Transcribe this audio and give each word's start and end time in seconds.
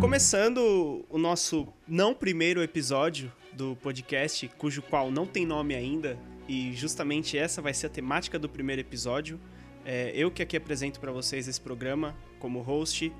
Começando 0.00 1.06
o 1.08 1.16
nosso 1.16 1.68
não 1.86 2.12
primeiro 2.12 2.60
episódio 2.60 3.32
do 3.52 3.76
podcast, 3.76 4.48
cujo 4.58 4.82
qual 4.82 5.12
não 5.12 5.24
tem 5.24 5.46
nome 5.46 5.76
ainda, 5.76 6.18
e 6.48 6.74
justamente 6.74 7.38
essa 7.38 7.62
vai 7.62 7.72
ser 7.72 7.86
a 7.86 7.90
temática 7.90 8.36
do 8.38 8.48
primeiro 8.48 8.80
episódio. 8.80 9.38
É, 9.84 10.10
eu 10.14 10.28
que 10.28 10.42
aqui 10.42 10.56
apresento 10.56 10.98
para 10.98 11.12
vocês 11.12 11.46
esse 11.46 11.60
programa 11.60 12.16
como 12.40 12.60
host, 12.60 13.12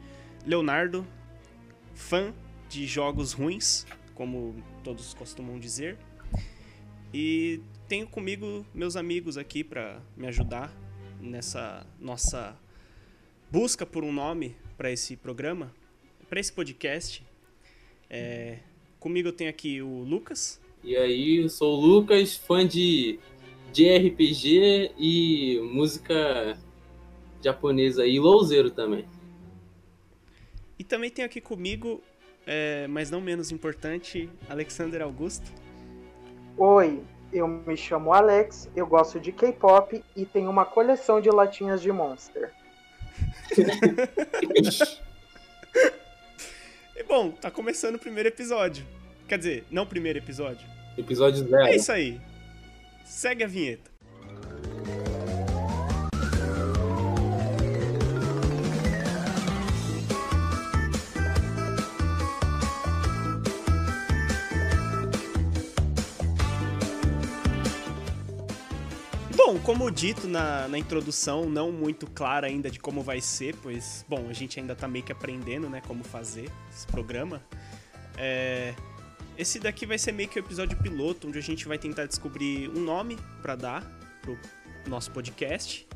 Leonardo, 0.45 1.07
fã 1.95 2.35
de 2.69 2.85
jogos 2.85 3.33
ruins, 3.33 3.87
como 4.19 4.63
todos 4.85 5.15
costumam 5.15 5.59
dizer, 5.59 5.97
e 7.15 7.63
tenho 7.89 8.07
comigo 8.07 8.67
meus 8.75 8.97
amigos 8.97 9.39
aqui 9.39 9.65
para 9.65 10.03
me 10.15 10.27
ajudar 10.27 10.71
nessa 11.19 11.87
nossa 11.99 12.55
busca 13.51 13.87
por 13.87 14.05
um 14.05 14.13
nome 14.13 14.55
para 14.77 14.93
esse 14.93 15.17
programa 15.17 15.73
para 16.29 16.39
esse 16.39 16.53
podcast. 16.53 17.25
É, 18.11 18.59
comigo 19.01 19.29
eu 19.29 19.33
tenho 19.33 19.51
aqui 19.51 19.81
o 19.81 20.03
Lucas. 20.03 20.61
E 20.85 20.97
aí, 20.97 21.39
eu 21.43 21.49
sou 21.49 21.77
o 21.77 21.81
Lucas, 21.81 22.37
fã 22.37 22.67
de, 22.67 23.19
de 23.73 23.89
RPG 23.97 24.93
e 24.97 25.61
música 25.73 26.59
japonesa 27.43 28.07
e 28.07 28.19
louzeiro 28.21 28.71
também. 28.71 29.05
E 30.79 30.85
também 30.85 31.11
tenho 31.11 31.27
aqui 31.27 31.41
comigo, 31.41 32.01
é, 32.51 32.87
mas 32.89 33.11
não 33.11 33.21
menos 33.21 33.53
importante, 33.53 34.27
Alexander 34.49 35.03
Augusto. 35.03 35.53
Oi, 36.57 37.03
eu 37.31 37.47
me 37.47 37.77
chamo 37.77 38.15
Alex, 38.15 38.71
eu 38.75 38.87
gosto 38.87 39.21
de 39.21 39.33
K-pop 39.33 40.03
e 40.17 40.25
tenho 40.25 40.49
uma 40.49 40.65
coleção 40.65 41.21
de 41.21 41.29
latinhas 41.29 41.83
de 41.83 41.93
Monster. 41.93 42.51
E 46.97 47.03
bom, 47.07 47.33
tá 47.33 47.51
começando 47.51 47.97
o 47.97 47.99
primeiro 47.99 48.31
episódio. 48.31 48.83
Quer 49.29 49.37
dizer, 49.37 49.67
não 49.71 49.83
o 49.83 49.87
primeiro 49.87 50.19
episódio. 50.19 50.67
Episódio 50.97 51.47
zero. 51.47 51.67
É 51.67 51.77
isso 51.77 51.93
aí. 51.93 52.19
Segue 53.05 53.45
a 53.45 53.47
vinheta. 53.47 53.91
Como 69.69 69.91
dito 69.91 70.27
na, 70.27 70.67
na 70.67 70.79
introdução, 70.79 71.45
não 71.45 71.71
muito 71.71 72.07
clara 72.07 72.47
ainda 72.47 72.71
de 72.71 72.81
como 72.81 73.03
vai 73.03 73.21
ser, 73.21 73.55
pois, 73.57 74.03
bom, 74.09 74.27
a 74.31 74.33
gente 74.33 74.59
ainda 74.59 74.75
tá 74.75 74.89
meio 74.89 75.05
que 75.05 75.13
aprendendo, 75.13 75.69
né, 75.69 75.83
como 75.87 76.03
fazer 76.03 76.51
esse 76.73 76.87
programa. 76.87 77.43
É, 78.17 78.75
esse 79.37 79.61
daqui 79.61 79.85
vai 79.85 79.99
ser 79.99 80.13
meio 80.13 80.27
que 80.27 80.39
o 80.39 80.41
episódio 80.41 80.75
piloto, 80.79 81.29
onde 81.29 81.39
a 81.39 81.43
gente 81.43 81.69
vai 81.69 81.77
tentar 81.77 82.07
descobrir 82.07 82.71
um 82.71 82.81
nome 82.81 83.19
para 83.43 83.57
dar 83.57 83.83
pro 84.23 84.39
nosso 84.87 85.11
podcast 85.11 85.87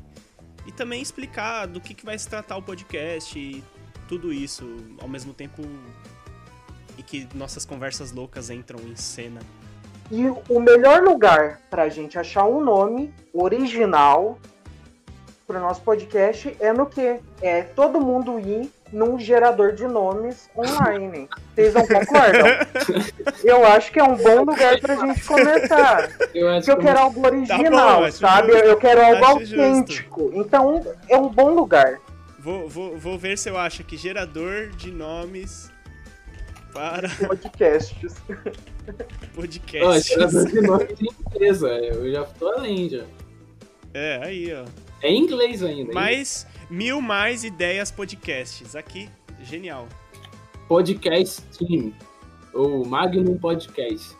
e 0.67 0.71
também 0.71 1.01
explicar 1.01 1.65
do 1.65 1.81
que, 1.81 1.95
que 1.95 2.05
vai 2.05 2.19
se 2.19 2.29
tratar 2.29 2.57
o 2.57 2.61
podcast 2.61 3.39
e 3.39 3.63
tudo 4.07 4.31
isso 4.31 4.85
ao 5.01 5.07
mesmo 5.07 5.33
tempo 5.33 5.63
e 6.95 7.01
que 7.01 7.27
nossas 7.33 7.65
conversas 7.65 8.11
loucas 8.11 8.51
entram 8.51 8.79
em 8.81 8.95
cena. 8.95 9.41
E 10.15 10.27
o 10.47 10.59
melhor 10.59 11.01
lugar 11.01 11.59
para 11.71 11.81
a 11.81 11.89
gente 11.89 12.19
achar 12.19 12.45
um 12.45 12.63
nome 12.63 13.11
original 13.33 14.37
para 15.47 15.57
o 15.57 15.59
nosso 15.59 15.81
podcast 15.81 16.55
é 16.59 16.71
no 16.71 16.85
que? 16.85 17.19
É 17.41 17.63
todo 17.63 17.99
mundo 17.99 18.39
ir 18.39 18.71
num 18.91 19.17
gerador 19.17 19.73
de 19.73 19.87
nomes 19.87 20.51
online. 20.55 21.27
Vocês 21.55 21.73
não 21.73 21.87
concordam? 21.87 22.45
eu 23.43 23.65
acho 23.65 23.91
que 23.91 23.99
é 23.99 24.03
um 24.03 24.15
bom 24.15 24.43
lugar 24.43 24.79
pra 24.79 24.95
gente 24.97 25.25
começar. 25.25 26.11
Eu 26.31 26.47
acho 26.47 26.69
eu 26.69 26.77
que 26.77 26.83
quero 26.83 26.99
algo 26.99 27.25
original, 27.25 28.01
bom, 28.01 28.05
acho 28.05 28.17
sabe? 28.19 28.51
justo. 28.51 28.67
Eu 28.67 28.77
quero 28.77 29.01
algo 29.03 29.39
justo. 29.39 29.55
autêntico. 29.59 30.31
Então 30.35 30.85
é 31.09 31.17
um 31.17 31.27
bom 31.27 31.55
lugar. 31.55 31.99
Vou, 32.37 32.69
vou, 32.69 32.99
vou 32.99 33.17
ver 33.17 33.35
se 33.35 33.49
eu 33.49 33.57
acho 33.57 33.81
aqui 33.81 33.97
gerador 33.97 34.69
de 34.77 34.91
nomes 34.91 35.71
para 36.73 37.09
Podcasts. 37.09 38.15
Ó, 38.29 39.35
podcasts. 39.35 40.05
gerador 40.07 40.45
de 40.47 40.61
nome 40.61 40.93
de 40.93 41.05
empresa. 41.07 41.69
Eu 41.69 42.11
já 42.11 42.23
tô 42.25 42.47
além 42.49 42.89
já. 42.89 43.03
É, 43.93 44.19
aí, 44.23 44.53
ó. 44.53 44.65
É 45.01 45.09
em 45.09 45.21
inglês 45.21 45.61
ainda. 45.63 45.89
hein? 45.89 45.93
Mais 45.93 46.47
mil 46.69 46.99
mais 46.99 47.43
ideias 47.43 47.91
podcasts. 47.91 48.75
Aqui, 48.75 49.09
genial. 49.43 49.87
Podcast 50.67 51.41
Team. 51.57 51.93
Ou 52.53 52.85
Magnum 52.85 53.37
Podcast. 53.37 54.15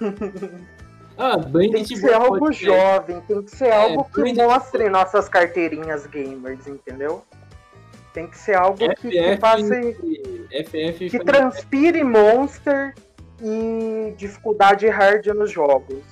ah, 1.18 1.36
bem 1.36 1.70
Tem 1.70 1.84
que 1.84 1.96
ser 1.96 2.14
algo 2.14 2.50
jovem, 2.52 3.20
tem 3.22 3.42
que 3.42 3.50
ser 3.50 3.66
É, 3.66 3.82
algo 3.82 4.04
que 4.04 4.32
mostre 4.32 4.88
nossas 4.88 5.28
carteirinhas 5.28 6.06
gamers, 6.06 6.66
entendeu? 6.66 7.22
Tem 8.12 8.26
que 8.26 8.36
ser 8.36 8.56
algo 8.56 8.76
que, 8.96 9.08
que 9.08 9.36
faça. 9.38 9.74
FF 10.50 11.10
que 11.10 11.18
transpire 11.24 12.02
Monster 12.02 12.94
e 13.40 14.12
dificuldade 14.16 14.88
hard 14.88 15.26
nos 15.28 15.50
jogos. 15.52 16.02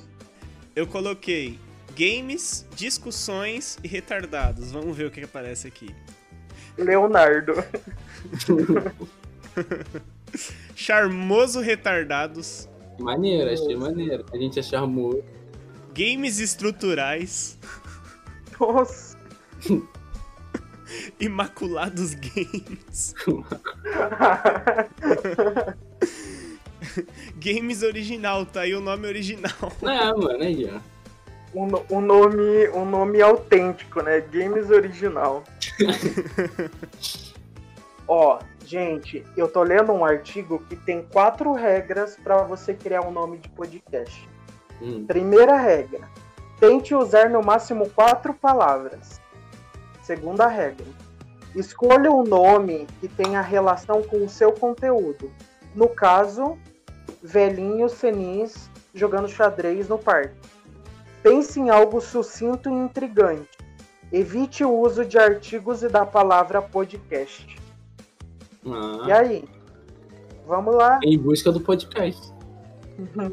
Eu 0.77 0.87
coloquei 0.87 1.59
games, 1.97 2.65
discussões 2.77 3.79
e 3.83 3.89
retardados. 3.89 4.71
Vamos 4.71 4.97
ver 4.97 5.07
o 5.07 5.11
que 5.11 5.23
aparece 5.25 5.67
aqui. 5.67 5.95
Leonardo. 6.77 7.55
Charmoso 10.77 11.61
retardados, 11.61 12.69
Maneiro, 13.01 13.51
achei 13.51 13.77
maneiro. 13.77 14.25
A 14.33 14.37
gente 14.37 14.59
é 14.59 14.63
charmoso. 14.63 15.23
games 15.95 16.39
estruturais, 16.39 17.59
Nossa. 18.61 19.17
imaculados 21.21 22.15
games, 22.15 23.15
games 27.37 27.82
original, 27.82 28.47
tá 28.47 28.62
aí 28.62 28.75
o 28.75 28.81
nome 28.81 29.06
original. 29.06 29.53
É, 29.82 30.12
mano, 30.12 30.43
aí, 30.43 30.71
ó. 30.71 30.81
um, 31.54 31.69
um 31.97 32.00
nome, 32.00 32.69
um 32.71 32.84
nome 32.84 33.21
autêntico, 33.21 34.03
né? 34.03 34.21
Games 34.21 34.71
original. 34.71 35.44
Ó, 38.06 38.38
gente, 38.65 39.25
eu 39.37 39.49
tô 39.49 39.62
lendo 39.62 39.93
um 39.93 40.05
artigo 40.05 40.62
que 40.69 40.76
tem 40.76 41.03
quatro 41.03 41.53
regras 41.53 42.16
para 42.16 42.43
você 42.43 42.75
criar 42.75 43.03
um 43.03 43.10
nome 43.10 43.38
de 43.38 43.49
podcast. 43.50 44.28
Hum. 44.81 45.05
Primeira 45.06 45.56
regra: 45.56 46.09
tente 46.59 46.94
usar 46.94 47.28
no 47.28 47.43
máximo 47.43 47.88
quatro 47.91 48.32
palavras. 48.32 49.20
Segunda 50.09 50.47
regra: 50.47 50.87
escolha 51.55 52.11
um 52.11 52.25
nome 52.25 52.87
que 52.99 53.07
tenha 53.09 53.43
relação 53.43 54.03
com 54.03 54.25
o 54.25 54.29
seu 54.29 54.53
conteúdo. 54.53 55.31
No 55.75 55.87
caso, 55.87 56.57
velhinhos 57.23 57.93
senis 57.93 58.71
jogando 58.95 59.29
xadrez 59.29 59.87
no 59.87 59.99
parque. 59.99 60.35
Pense 61.23 61.61
em 61.61 61.69
algo 61.69 62.01
sucinto 62.01 62.71
e 62.71 62.73
intrigante. 62.73 63.51
Evite 64.11 64.65
o 64.65 64.73
uso 64.73 65.05
de 65.05 65.19
artigos 65.19 65.83
e 65.83 65.91
da 65.91 66.07
palavra 66.07 66.63
podcast. 66.63 67.47
E 68.65 69.13
Ah, 69.13 69.19
aí? 69.19 69.45
Vamos 70.47 70.75
lá. 70.75 70.99
em 71.05 71.19
busca 71.19 71.53
do 71.53 71.61
podcast. 71.61 72.33
Vai 73.15 73.29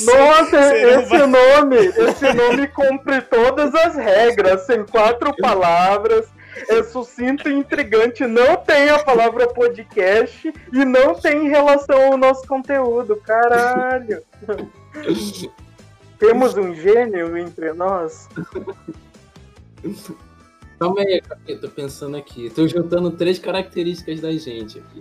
Nossa, 0.00 0.76
esse 0.76 1.26
nome, 1.26 1.76
esse 1.76 2.32
nome 2.34 2.68
cumpre 2.68 3.22
todas 3.22 3.74
as 3.74 3.94
regras, 3.94 4.66
tem 4.66 4.84
quatro 4.84 5.34
palavras, 5.34 6.26
é 6.68 6.82
sucinto 6.82 7.48
e 7.48 7.54
intrigante, 7.54 8.26
não 8.26 8.56
tem 8.56 8.90
a 8.90 8.98
palavra 8.98 9.48
podcast 9.48 10.52
e 10.72 10.84
não 10.84 11.14
tem 11.14 11.48
relação 11.48 12.12
ao 12.12 12.18
nosso 12.18 12.46
conteúdo, 12.46 13.16
caralho. 13.16 14.22
Temos 16.18 16.54
um 16.54 16.74
gênio 16.74 17.34
entre 17.38 17.72
nós. 17.72 18.28
Calma 20.78 21.00
aí, 21.00 21.22
eu 21.46 21.60
tô 21.60 21.68
pensando 21.70 22.16
aqui. 22.16 22.50
Tô 22.50 22.68
juntando 22.68 23.10
três 23.12 23.38
características 23.38 24.20
da 24.20 24.32
gente 24.32 24.78
aqui. 24.78 25.00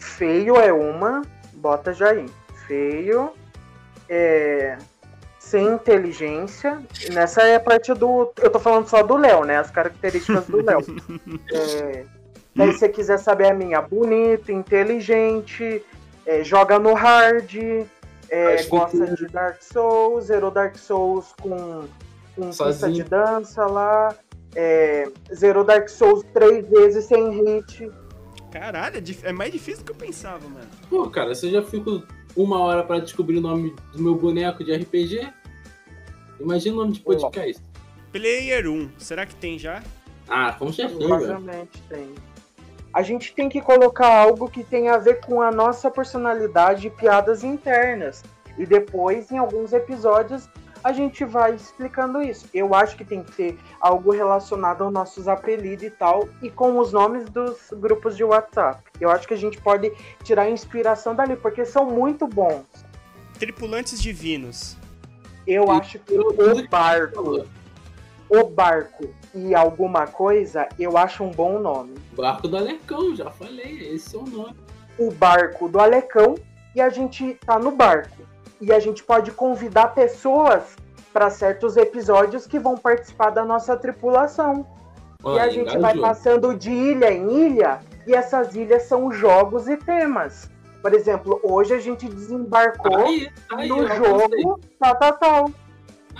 Feio 0.00 0.56
é 0.56 0.72
uma, 0.72 1.22
bota 1.54 1.92
já 1.92 2.10
aí. 2.10 2.26
Feio, 2.66 3.32
é, 4.08 4.76
sem 5.38 5.66
inteligência. 5.66 6.80
Nessa 7.12 7.42
é 7.42 7.56
a 7.56 7.60
parte 7.60 7.92
do. 7.94 8.30
Eu 8.40 8.50
tô 8.50 8.58
falando 8.60 8.86
só 8.88 9.02
do 9.02 9.16
Léo, 9.16 9.44
né? 9.44 9.56
As 9.58 9.70
características 9.70 10.46
do 10.46 10.62
Léo. 10.64 10.80
É, 11.52 12.04
Daí, 12.54 12.72
se 12.72 12.78
você 12.80 12.88
quiser 12.88 13.18
saber 13.18 13.46
a 13.50 13.54
minha, 13.54 13.80
bonito, 13.80 14.50
inteligente, 14.50 15.84
é, 16.26 16.42
joga 16.42 16.76
no 16.78 16.92
hard, 16.92 17.54
é, 18.28 18.56
que 18.56 18.66
gosta 18.68 19.06
tem- 19.06 19.14
de 19.14 19.26
Dark 19.28 19.62
Souls, 19.62 20.24
zerou 20.24 20.50
Dark 20.50 20.76
Souls 20.76 21.32
com, 21.40 21.84
com 22.34 22.50
pista 22.50 22.90
de 22.90 23.04
dança 23.04 23.64
lá, 23.64 24.12
é, 24.56 25.08
zerou 25.32 25.62
Dark 25.62 25.88
Souls 25.88 26.24
três 26.34 26.68
vezes 26.68 27.04
sem 27.04 27.30
hit. 27.30 27.92
Caralho, 28.50 28.96
é, 28.96 29.28
é 29.28 29.32
mais 29.32 29.52
difícil 29.52 29.82
do 29.82 29.84
que 29.84 29.92
eu 29.92 30.06
pensava, 30.06 30.48
mano. 30.48 30.68
Pô, 30.88 31.08
cara, 31.10 31.34
você 31.34 31.50
já 31.50 31.62
fico 31.62 32.02
uma 32.36 32.60
hora 32.60 32.82
pra 32.82 32.98
descobrir 32.98 33.38
o 33.38 33.40
nome 33.40 33.74
do 33.92 34.02
meu 34.02 34.14
boneco 34.14 34.64
de 34.64 34.74
RPG? 34.74 35.28
Imagina 36.40 36.76
o 36.76 36.78
nome 36.80 36.92
de 36.92 37.00
podcast. 37.00 37.62
Player 38.12 38.68
1, 38.68 38.90
será 38.96 39.26
que 39.26 39.34
tem 39.34 39.58
já? 39.58 39.82
Ah, 40.28 40.52
com 40.52 40.72
certeza. 40.72 40.98
Provavelmente 40.98 41.82
tem. 41.88 42.14
A 42.92 43.02
gente 43.02 43.34
tem 43.34 43.48
que 43.48 43.60
colocar 43.60 44.08
algo 44.08 44.48
que 44.48 44.64
tenha 44.64 44.94
a 44.94 44.98
ver 44.98 45.20
com 45.20 45.42
a 45.42 45.50
nossa 45.50 45.90
personalidade 45.90 46.86
e 46.86 46.90
piadas 46.90 47.44
internas. 47.44 48.24
E 48.56 48.66
depois, 48.66 49.30
em 49.30 49.38
alguns 49.38 49.72
episódios, 49.72 50.48
a 50.82 50.92
gente 50.92 51.24
vai 51.24 51.54
explicando 51.54 52.20
isso. 52.22 52.46
Eu 52.52 52.74
acho 52.74 52.96
que 52.96 53.04
tem 53.04 53.22
que 53.22 53.32
ter 53.32 53.58
algo 53.80 54.10
relacionado 54.10 54.84
aos 54.84 54.92
nossos 54.92 55.28
apelidos 55.28 55.84
e 55.84 55.90
tal, 55.90 56.28
e 56.42 56.50
com 56.50 56.78
os 56.78 56.92
nomes 56.92 57.28
dos 57.28 57.70
grupos 57.72 58.16
de 58.16 58.24
WhatsApp. 58.24 58.82
Eu 59.00 59.10
acho 59.10 59.26
que 59.26 59.34
a 59.34 59.38
gente 59.38 59.60
pode 59.60 59.92
tirar 60.22 60.48
inspiração 60.50 61.14
dali, 61.14 61.36
porque 61.36 61.64
são 61.64 61.86
muito 61.86 62.26
bons. 62.26 62.64
Tripulantes 63.38 64.00
divinos. 64.00 64.76
Eu 65.46 65.64
E 65.66 65.70
acho 65.70 65.98
que 66.00 66.18
o 66.18 66.68
barco, 66.68 67.46
o 68.28 68.44
barco 68.44 69.08
e 69.34 69.54
alguma 69.54 70.06
coisa, 70.06 70.68
eu 70.78 70.96
acho 70.98 71.22
um 71.24 71.30
bom 71.30 71.58
nome. 71.58 71.94
Barco 72.14 72.48
do 72.48 72.56
Alecão, 72.56 73.14
já 73.16 73.30
falei, 73.30 73.94
esse 73.94 74.14
é 74.14 74.18
o 74.18 74.24
nome. 74.24 74.56
o 74.98 75.10
barco 75.10 75.68
do 75.68 75.78
Alecão 75.78 76.34
e 76.74 76.80
a 76.80 76.88
gente 76.90 77.34
tá 77.46 77.58
no 77.58 77.70
barco. 77.70 78.16
E 78.60 78.72
a 78.72 78.80
gente 78.80 79.02
pode 79.04 79.30
convidar 79.30 79.88
pessoas 79.94 80.62
para 81.12 81.30
certos 81.30 81.76
episódios 81.76 82.46
que 82.46 82.58
vão 82.58 82.76
participar 82.76 83.30
da 83.30 83.44
nossa 83.44 83.76
tripulação. 83.76 84.66
e 85.24 85.38
a 85.38 85.48
gente 85.48 85.76
vai 85.78 85.96
passando 85.98 86.54
de 86.54 86.70
ilha 86.70 87.10
em 87.12 87.46
ilha 87.46 87.80
e 88.06 88.14
essas 88.14 88.54
ilhas 88.54 88.82
são 88.84 89.10
jogos 89.12 89.68
e 89.68 89.76
temas. 89.76 90.50
Por 90.80 90.94
exemplo, 90.94 91.40
hoje 91.42 91.74
a 91.74 91.80
gente 91.80 92.08
desembarcou 92.08 92.96
Aí, 92.98 93.28
aí, 93.50 93.68
no 93.68 93.78
eu 93.78 93.88
jogo 93.96 94.60
tal, 94.78 94.96
tal, 94.96 95.12
tal. 95.18 95.50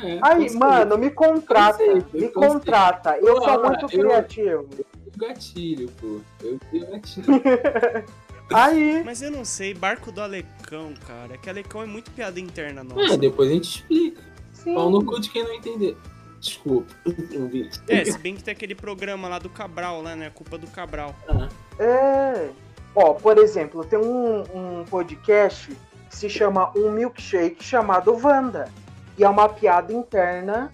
É, 0.03 0.19
Aí, 0.23 0.53
mano, 0.55 0.97
me 0.99 1.11
contrata, 1.11 1.83
me 2.13 2.29
contrata. 2.29 3.19
Eu 3.19 3.37
sou 3.43 3.49
Olha, 3.51 3.69
muito 3.69 3.85
eu- 3.85 3.89
criativo. 3.89 4.69
O 5.07 5.19
gatilho, 5.19 5.89
pô. 6.01 6.21
Eu 6.43 6.59
tenho 6.71 6.87
gatilho. 6.91 7.27
Aí, 8.53 9.03
Mas 9.05 9.21
eu 9.23 9.31
não 9.31 9.45
sei, 9.45 9.75
barco 9.75 10.11
do 10.11 10.21
Alecão, 10.21 10.95
cara. 11.07 11.35
É 11.35 11.37
que 11.39 11.49
Alecão 11.51 11.83
é 11.83 11.87
muito 11.87 12.11
piada 12.11 12.41
interna 12.41 12.83
nossa. 12.83 13.15
É, 13.15 13.17
depois 13.17 13.51
a 13.51 13.53
gente 13.53 13.69
explica. 13.79 14.23
sim. 14.53 14.75
Pau 14.75 14.91
no 14.91 15.05
cu 15.05 15.21
de 15.21 15.31
quem 15.31 15.45
não 15.45 15.53
entender. 15.53 15.97
Desculpa, 16.41 16.95
ouvinte. 17.37 17.81
É, 17.89 18.05
se 18.05 18.17
bem 18.19 18.35
que 18.37 18.45
tem 18.45 18.53
aquele 18.53 18.75
programa 18.75 19.29
lá 19.29 19.39
do 19.39 19.49
Cabral, 19.51 20.01
lá, 20.03 20.15
né? 20.15 20.31
Culpa 20.31 20.57
do 20.57 20.67
Cabral. 20.69 21.15
Ah, 21.29 21.49
É. 21.79 22.49
Ó, 22.95 23.15
por 23.15 23.39
exemplo, 23.39 23.85
tem 23.85 23.99
um, 23.99 24.43
um 24.55 24.85
podcast 24.85 25.69
que 26.09 26.17
se 26.17 26.29
chama 26.31 26.73
Um 26.77 26.91
Milkshake 26.91 27.63
chamado 27.63 28.13
Wanda. 28.17 28.71
E 29.17 29.25
é 29.25 29.29
uma 29.29 29.49
piada 29.49 29.93
interna 29.93 30.73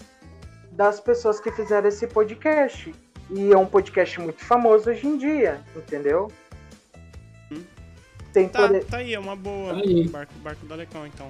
das 0.70 1.00
pessoas 1.00 1.40
que 1.40 1.50
fizeram 1.50 1.88
esse 1.88 2.06
podcast. 2.06 2.94
E 3.30 3.52
é 3.52 3.56
um 3.56 3.66
podcast 3.66 4.20
muito 4.20 4.44
famoso 4.44 4.90
hoje 4.90 5.06
em 5.06 5.16
dia, 5.16 5.60
entendeu? 5.74 6.30
Tem 8.34 8.48
Tá, 8.48 8.68
por- 8.68 8.84
tá 8.84 8.96
aí, 8.98 9.14
é 9.14 9.18
uma 9.18 9.34
boa. 9.36 9.72
Tá 9.74 9.80
aí. 9.80 10.08
Barco, 10.08 10.34
barco 10.42 10.66
do 10.66 10.74
Alecão, 10.74 11.06
então. 11.06 11.28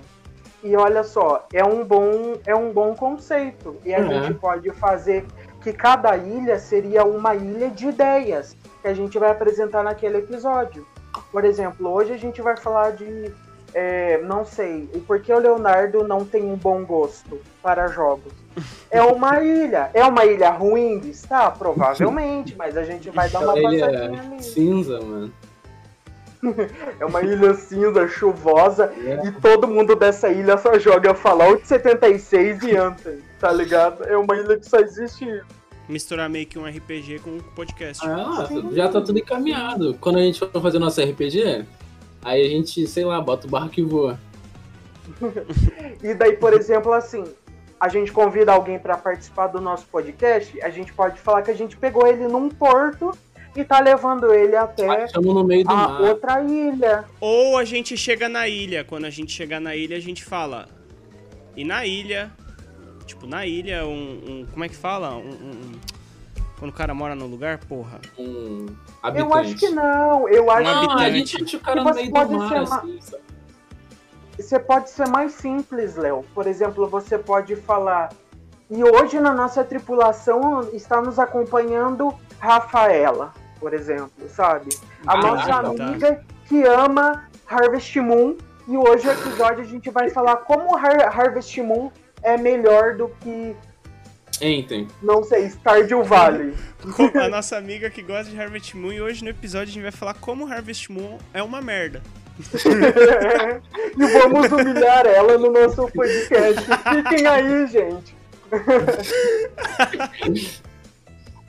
E 0.65 0.75
olha 0.75 1.05
só, 1.05 1.47
é 1.53 1.63
um 1.63 1.85
bom, 1.85 2.39
é 2.47 2.57
um 2.57 2.73
bom 2.73 2.95
conceito. 2.95 3.77
E 3.85 3.95
a 3.95 3.99
Uhum. 4.01 4.09
gente 4.09 4.35
pode 4.35 4.71
fazer 4.71 5.27
que 5.63 5.73
cada 5.75 6.17
ilha 6.17 6.59
seria 6.59 7.05
uma 7.05 7.35
ilha 7.35 7.69
de 7.69 7.89
ideias 7.89 8.57
que 8.81 8.89
a 8.89 8.95
gente 8.95 9.19
vai 9.19 9.31
apresentar 9.31 9.83
naquele 9.85 10.19
episódio. 10.19 10.87
Por 11.31 11.45
exemplo, 11.45 11.91
hoje 11.93 12.13
a 12.15 12.17
gente 12.17 12.41
vai 12.41 12.57
falar 12.57 12.93
de, 12.93 13.31
é, 13.75 14.19
não 14.23 14.45
sei, 14.47 14.89
o 14.95 15.01
porquê 15.01 15.33
o 15.35 15.39
Leonardo 15.39 16.09
não 16.09 16.25
tem 16.25 16.43
um 16.45 16.57
bom 16.57 16.83
gosto 16.85 17.39
para 17.63 17.87
jogos. 17.89 18.33
É 18.91 19.03
uma 19.03 19.41
ilha. 19.45 19.91
É 19.93 20.03
uma 20.05 20.25
ilha 20.25 20.49
ruim 20.51 20.99
de 20.99 21.11
estar? 21.11 21.51
Provavelmente, 21.59 22.57
mas 22.57 22.75
a 22.79 22.83
gente 22.85 23.11
vai 23.11 23.29
dar 23.29 23.41
uma 23.41 23.53
Ele 23.59 23.81
passadinha 23.81 24.17
é 24.17 24.21
ali. 24.21 24.43
cinza, 24.43 24.99
mano. 25.03 25.31
É 27.01 27.05
uma 27.05 27.23
ilha 27.23 27.55
cinza, 27.55 28.07
chuvosa, 28.09 28.93
É. 29.05 29.27
e 29.27 29.33
todo 29.33 29.67
mundo 29.69 29.95
dessa 29.97 30.29
ilha 30.31 30.57
só 30.59 30.79
joga 30.79 31.15
Fallout 31.15 31.67
76 31.67 32.63
e 32.65 32.77
Anthem, 32.77 33.19
tá 33.41 33.51
ligado? 33.53 34.05
É 34.05 34.17
uma 34.17 34.37
ilha 34.37 34.59
que 34.59 34.69
só 34.69 34.79
existe. 34.79 35.43
Misturar 35.89 36.29
meio 36.31 36.47
que 36.47 36.59
um 36.59 36.67
RPG 36.67 37.19
com 37.21 37.31
um 37.31 37.41
podcast. 37.55 38.03
Ah, 38.07 38.49
já 38.73 38.89
tá 38.89 39.01
tudo 39.01 39.19
encaminhado. 39.19 39.97
Quando 40.01 40.19
a 40.19 40.23
gente 40.23 40.39
for 40.39 40.51
fazer 40.63 40.79
nosso 40.79 41.01
RPG, 41.03 41.65
aí 42.23 42.47
a 42.47 42.49
gente, 42.49 42.87
sei 42.87 43.05
lá, 43.05 43.21
bota 43.21 43.47
o 43.47 43.51
barco 43.51 43.79
e 43.79 43.83
voa. 43.83 44.19
E 46.03 46.15
daí, 46.15 46.37
por 46.37 46.53
exemplo, 46.53 46.93
assim, 46.93 47.25
a 47.81 47.89
gente 47.89 48.13
convida 48.13 48.53
alguém 48.53 48.79
pra 48.79 48.97
participar 48.97 49.49
do 49.49 49.61
nosso 49.61 49.87
podcast, 49.87 50.61
a 50.63 50.71
gente 50.71 50.93
pode 50.93 51.21
falar 51.21 51.43
que 51.43 51.51
a 51.51 51.55
gente 51.55 51.77
pegou 51.77 52.07
ele 52.07 52.27
num 52.29 52.49
porto 52.49 53.11
e 53.57 53.65
tá 53.65 53.81
levando 53.81 54.33
ele 54.33 54.57
até 54.57 55.07
do 55.07 55.31
a 55.69 55.75
mar. 55.75 56.01
outra 56.01 56.43
ilha. 56.43 57.05
Ou 57.21 57.57
a 57.57 57.65
gente 57.65 57.97
chega 57.97 58.29
na 58.29 58.49
ilha. 58.49 58.85
Quando 58.85 59.05
a 59.05 59.11
gente 59.11 59.33
chegar 59.33 59.61
na 59.61 59.77
ilha, 59.77 59.97
a 59.97 60.01
gente 60.01 60.25
fala. 60.25 60.67
E 61.57 61.65
na 61.65 61.87
ilha. 61.87 62.31
Tipo, 63.07 63.27
na 63.27 63.47
ilha, 63.47 63.85
um. 63.87 63.91
um- 64.43 64.47
como 64.51 64.65
é 64.65 64.69
que 64.69 64.77
fala? 64.77 65.15
Um, 65.15 65.19
um- 65.21 65.51
um- 65.51 65.73
quando 66.59 66.71
o 66.71 66.75
cara 66.75 66.95
mora 66.95 67.15
no 67.15 67.27
lugar, 67.27 67.59
porra. 67.59 68.01
Um 68.19 68.67
Eu 68.67 68.77
habitante. 69.03 69.37
acho 69.39 69.55
que 69.57 69.69
não, 69.71 70.29
eu 70.29 70.51
acho 70.51 70.63
Um 70.71 70.73
Não, 70.87 70.99
a 70.99 71.11
gente 71.11 71.57
o 71.57 71.61
cara 71.61 71.83
no 71.85 71.93
meio 71.95 72.07
do 72.07 72.13
pode 72.13 72.35
mar, 72.35 72.49
ser 72.49 72.57
assim, 72.57 73.01
sabe? 73.01 73.23
você 74.39 74.59
pode 74.59 74.91
ser 74.91 75.09
mais 75.09 75.33
simples, 75.33 75.97
Léo. 75.97 76.25
Por 76.35 76.47
exemplo, 76.47 76.89
você 76.89 77.19
pode 77.19 77.55
falar. 77.57 78.11
E 78.71 78.83
hoje 78.83 79.21
na 79.21 79.35
nossa 79.35 79.63
tripulação 79.63 80.69
está 80.73 81.01
nos 81.03 81.19
acompanhando 81.19 82.15
Rafaela, 82.41 83.33
por 83.61 83.73
exemplo, 83.75 84.11
sabe? 84.29 84.71
A 85.07 85.21
Caraca, 85.21 85.29
nossa 85.29 85.47
tá. 85.77 85.85
amiga 85.87 86.21
que 86.49 86.63
ama 86.65 87.29
Harvest 87.47 87.97
Moon. 88.01 88.37
E 88.67 88.77
hoje 88.77 89.07
o 89.07 89.13
episódio 89.13 89.61
a 89.63 89.67
gente 89.67 89.91
vai 89.91 90.09
falar 90.11 90.37
como 90.37 90.75
Har- 90.77 91.17
Harvest 91.19 91.57
Moon 91.61 91.91
é 92.23 92.37
melhor 92.39 92.97
do 92.97 93.09
que, 93.21 93.55
Entrem. 94.41 94.89
não 95.03 95.23
sei, 95.23 95.47
Stardew 95.51 96.03
Valley. 96.03 96.55
A 97.23 97.29
nossa 97.29 97.57
amiga 97.59 97.91
que 97.91 98.01
gosta 98.03 98.31
de 98.31 98.41
Harvest 98.41 98.75
Moon. 98.75 98.93
E 98.93 99.03
hoje 99.03 99.23
no 99.23 99.29
episódio 99.31 99.71
a 99.71 99.75
gente 99.75 99.83
vai 99.83 99.93
falar 99.93 100.15
como 100.15 100.51
Harvest 100.51 100.91
Moon 100.91 101.19
é 101.35 101.43
uma 101.43 101.61
merda. 101.61 102.01
e 103.97 104.07
vamos 104.07 104.51
humilhar 104.51 105.07
ela 105.07 105.39
no 105.39 105.53
nosso 105.53 105.87
podcast. 105.93 106.65
Fiquem 107.09 107.27
aí, 107.27 107.67
gente. 107.67 108.17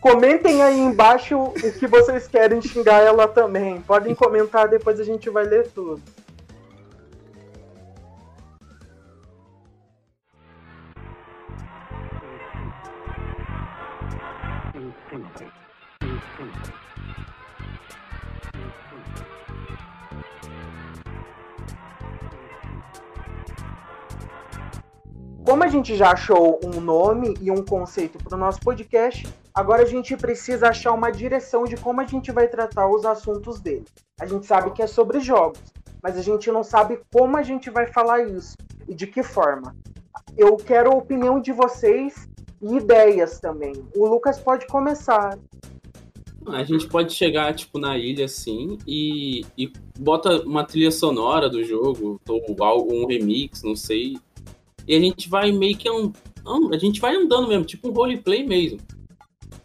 Comentem 0.05 0.61
aí 0.61 0.79
embaixo 0.79 1.35
o 1.35 1.51
que 1.51 1.87
vocês 1.87 2.27
querem 2.27 2.61
xingar 2.61 3.01
ela 3.01 3.27
também. 3.27 3.81
Podem 3.81 4.13
comentar, 4.13 4.67
depois 4.67 4.99
a 4.99 5.03
gente 5.03 5.31
vai 5.31 5.45
ler 5.45 5.67
tudo. 5.71 5.99
Como 25.43 25.63
a 25.63 25.67
gente 25.67 25.95
já 25.95 26.11
achou 26.11 26.59
um 26.63 26.79
nome 26.79 27.33
e 27.41 27.49
um 27.49 27.65
conceito 27.65 28.19
para 28.23 28.35
o 28.35 28.39
nosso 28.39 28.59
podcast, 28.59 29.27
agora 29.55 29.83
a 29.83 29.85
gente 29.85 30.15
precisa 30.17 30.67
achar 30.67 30.91
uma 30.93 31.09
direção 31.09 31.63
de 31.63 31.77
como 31.77 32.01
a 32.01 32.05
gente 32.05 32.31
vai 32.31 32.47
tratar 32.47 32.89
os 32.89 33.05
assuntos 33.05 33.59
dele. 33.61 33.85
A 34.19 34.25
gente 34.25 34.45
sabe 34.45 34.71
que 34.71 34.81
é 34.81 34.87
sobre 34.87 35.19
jogos, 35.21 35.61
mas 36.03 36.17
a 36.17 36.21
gente 36.21 36.51
não 36.51 36.63
sabe 36.63 36.99
como 37.11 37.37
a 37.37 37.41
gente 37.43 37.69
vai 37.69 37.87
falar 37.87 38.23
isso 38.23 38.55
e 38.87 38.93
de 38.93 39.07
que 39.07 39.23
forma. 39.23 39.75
Eu 40.37 40.57
quero 40.57 40.91
a 40.91 40.95
opinião 40.95 41.39
de 41.39 41.51
vocês 41.51 42.27
e 42.61 42.75
ideias 42.75 43.39
também. 43.39 43.73
O 43.95 44.05
Lucas 44.05 44.37
pode 44.39 44.67
começar. 44.67 45.37
A 46.47 46.63
gente 46.63 46.87
pode 46.87 47.11
chegar, 47.13 47.55
tipo, 47.55 47.79
na 47.79 47.97
ilha, 47.97 48.25
assim, 48.25 48.77
e, 48.85 49.43
e 49.57 49.71
bota 49.97 50.43
uma 50.43 50.63
trilha 50.63 50.91
sonora 50.91 51.49
do 51.49 51.63
jogo, 51.63 52.21
ou 52.29 52.63
algo- 52.63 52.93
um 52.93 53.07
remix, 53.07 53.63
não 53.63 53.75
sei. 53.75 54.17
E 54.87 54.95
a 54.95 54.99
gente 54.99 55.27
vai 55.27 55.51
meio 55.51 55.75
que... 55.75 55.89
Um, 55.89 56.11
a 56.71 56.77
gente 56.77 57.01
vai 57.01 57.15
andando 57.15 57.47
mesmo, 57.47 57.65
tipo 57.65 57.89
um 57.89 57.91
roleplay 57.91 58.45
mesmo. 58.45 58.77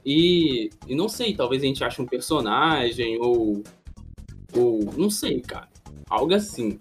E, 0.04 0.70
e 0.86 0.94
não 0.94 1.08
sei, 1.08 1.34
talvez 1.34 1.62
a 1.62 1.66
gente 1.66 1.84
ache 1.84 2.00
um 2.00 2.06
personagem 2.06 3.18
ou. 3.20 3.62
Ou. 4.56 4.80
Não 4.96 5.10
sei, 5.10 5.40
cara. 5.40 5.68
Algo 6.08 6.34
assim. 6.34 6.78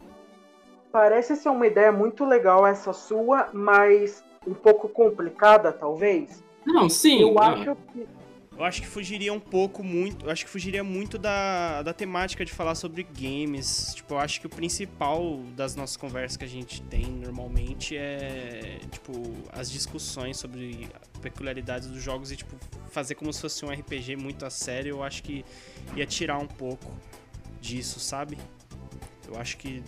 Parece 0.92 1.36
ser 1.36 1.50
uma 1.50 1.68
ideia 1.68 1.92
muito 1.92 2.26
legal 2.26 2.66
essa 2.66 2.94
sua, 2.94 3.50
mas 3.54 4.24
um 4.48 4.54
pouco 4.54 4.90
complicada, 4.90 5.72
talvez. 5.72 6.44
Não, 6.66 6.90
sim. 6.90 7.22
Eu 7.22 7.34
não. 7.34 7.42
acho 7.42 7.76
que. 7.94 8.08
Eu 8.60 8.66
acho 8.66 8.82
que 8.82 8.88
fugiria 8.88 9.32
um 9.32 9.40
pouco 9.40 9.82
muito. 9.82 10.26
Eu 10.26 10.32
acho 10.32 10.44
que 10.44 10.52
fugiria 10.52 10.84
muito 10.84 11.18
da, 11.18 11.82
da 11.82 11.94
temática 11.94 12.44
de 12.44 12.52
falar 12.52 12.76
sobre 12.76 13.04
games. 13.04 13.94
Tipo, 13.96 14.16
eu 14.16 14.20
acho 14.20 14.42
que 14.42 14.48
o 14.48 14.50
principal 14.50 15.38
das 15.56 15.78
nossas 15.78 15.96
conversas 15.96 16.36
que 16.36 16.44
a 16.44 16.48
gente 16.48 16.82
tem 16.82 17.06
normalmente 17.06 17.96
é, 17.96 18.80
tipo, 18.92 19.14
as 19.54 19.72
discussões 19.72 20.36
sobre 20.36 20.90
peculiaridades 21.22 21.88
dos 21.88 22.04
jogos 22.04 22.34
e, 22.34 22.36
tipo, 22.36 22.54
fazer 22.90 23.16
como 23.16 23.32
se 23.32 23.40
fosse 23.40 23.64
um 23.64 23.70
RPG 23.70 24.18
muito 24.18 24.46
a 24.46 24.50
sério. 24.50 24.98
Eu 24.98 25.04
acho 25.04 25.24
que 25.24 25.46
ia 25.96 26.06
tirar 26.06 26.38
um 26.38 26.48
pouco 26.48 26.92
disso, 27.62 27.98
sabe? 27.98 28.38
Eu 29.26 29.40
acho 29.40 29.56
que. 29.56 29.82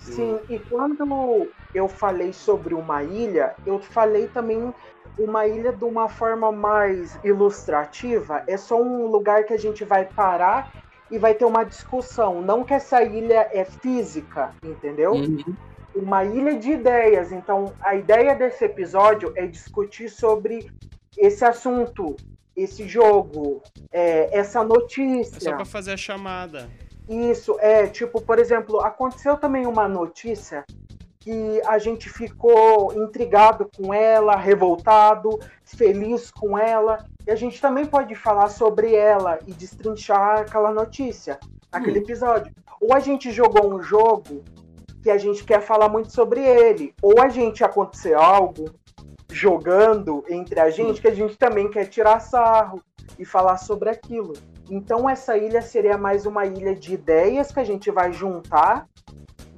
Sim, 0.00 0.40
e 0.50 0.58
quando 0.58 1.48
eu 1.72 1.86
falei 1.86 2.32
sobre 2.32 2.74
uma 2.74 3.04
ilha, 3.04 3.54
eu 3.64 3.78
falei 3.78 4.26
também 4.26 4.74
uma 5.18 5.46
ilha 5.46 5.72
de 5.72 5.84
uma 5.84 6.08
forma 6.08 6.52
mais 6.52 7.18
ilustrativa. 7.24 8.42
É 8.46 8.56
só 8.56 8.80
um 8.80 9.06
lugar 9.06 9.44
que 9.44 9.52
a 9.52 9.58
gente 9.58 9.84
vai 9.84 10.04
parar 10.04 10.72
e 11.10 11.18
vai 11.18 11.34
ter 11.34 11.44
uma 11.44 11.64
discussão. 11.64 12.40
Não 12.40 12.64
que 12.64 12.74
essa 12.74 13.02
ilha 13.02 13.48
é 13.52 13.64
física, 13.64 14.54
entendeu? 14.62 15.12
Uhum. 15.12 15.42
Uma 15.94 16.24
ilha 16.24 16.56
de 16.56 16.70
ideias. 16.72 17.32
Então, 17.32 17.72
a 17.80 17.94
ideia 17.94 18.34
desse 18.34 18.64
episódio 18.64 19.32
é 19.34 19.46
discutir 19.46 20.08
sobre 20.08 20.70
esse 21.16 21.44
assunto, 21.44 22.14
esse 22.54 22.86
jogo, 22.86 23.62
é, 23.90 24.36
essa 24.38 24.60
É 24.60 24.64
notícia. 24.64 25.40
só 25.40 25.56
pra 25.56 25.64
fazer 25.64 25.92
a 25.92 25.96
chamada. 25.96 26.68
Isso, 27.08 27.56
é, 27.58 27.86
tipo, 27.86 28.20
por 28.20 28.38
exemplo, 28.38 28.80
aconteceu 28.80 29.36
também 29.38 29.66
uma 29.66 29.88
notícia 29.88 30.64
que 31.28 31.60
a 31.66 31.76
gente 31.76 32.08
ficou 32.08 32.94
intrigado 32.94 33.68
com 33.76 33.92
ela, 33.92 34.34
revoltado, 34.34 35.38
feliz 35.62 36.30
com 36.30 36.56
ela, 36.56 37.04
e 37.26 37.30
a 37.30 37.34
gente 37.34 37.60
também 37.60 37.84
pode 37.84 38.14
falar 38.14 38.48
sobre 38.48 38.94
ela 38.94 39.38
e 39.46 39.52
destrinchar 39.52 40.38
aquela 40.38 40.72
notícia, 40.72 41.38
aquele 41.70 41.98
episódio. 41.98 42.50
Ou 42.80 42.94
a 42.94 42.98
gente 42.98 43.30
jogou 43.30 43.70
um 43.70 43.82
jogo 43.82 44.42
que 45.02 45.10
a 45.10 45.18
gente 45.18 45.44
quer 45.44 45.60
falar 45.60 45.90
muito 45.90 46.10
sobre 46.10 46.40
ele, 46.40 46.94
ou 47.02 47.20
a 47.20 47.28
gente 47.28 47.62
aconteceu 47.62 48.18
algo 48.18 48.74
jogando 49.30 50.24
entre 50.30 50.58
a 50.58 50.70
gente 50.70 51.02
que 51.02 51.08
a 51.08 51.14
gente 51.14 51.36
também 51.36 51.68
quer 51.68 51.88
tirar 51.88 52.20
sarro 52.20 52.82
e 53.18 53.24
falar 53.26 53.58
sobre 53.58 53.90
aquilo. 53.90 54.32
Então 54.70 55.06
essa 55.10 55.36
ilha 55.36 55.60
seria 55.60 55.98
mais 55.98 56.24
uma 56.24 56.46
ilha 56.46 56.74
de 56.74 56.94
ideias 56.94 57.52
que 57.52 57.60
a 57.60 57.64
gente 57.64 57.90
vai 57.90 58.14
juntar 58.14 58.88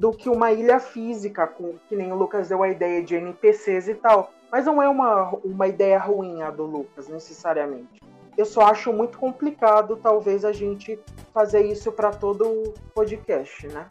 do 0.01 0.13
que 0.13 0.31
uma 0.31 0.51
ilha 0.51 0.81
física, 0.81 1.47
com, 1.47 1.75
que 1.87 1.95
nem 1.95 2.11
o 2.11 2.17
Lucas 2.17 2.49
deu 2.49 2.63
a 2.63 2.71
ideia 2.71 3.03
de 3.05 3.17
NPCs 3.17 3.87
e 3.87 3.95
tal. 3.95 4.33
Mas 4.51 4.65
não 4.65 4.81
é 4.81 4.89
uma, 4.89 5.29
uma 5.45 5.69
ideia 5.69 5.99
ruim 5.99 6.41
a 6.41 6.51
do 6.51 6.65
Lucas, 6.65 7.07
necessariamente. 7.07 8.01
Eu 8.35 8.47
só 8.47 8.63
acho 8.63 8.95
muito 8.95 9.19
complicado, 9.19 9.97
talvez, 10.03 10.43
a 10.43 10.53
gente 10.53 10.99
fazer 11.35 11.67
isso 11.67 11.93
para 11.93 12.11
todo 12.13 12.49
o 12.49 12.73
podcast, 12.95 13.67
né? 13.69 13.87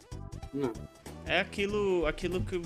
Não. 0.52 0.72
É 1.26 1.38
aquilo, 1.38 2.04
aquilo 2.06 2.40
que 2.40 2.56